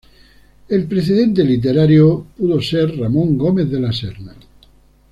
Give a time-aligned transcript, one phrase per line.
[0.67, 4.33] El precedente literario pudo ser Ramón Gómez de la Serna.